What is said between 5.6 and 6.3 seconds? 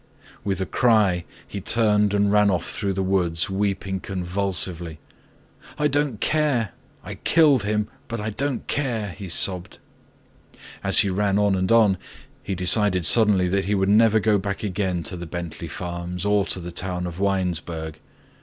"I don't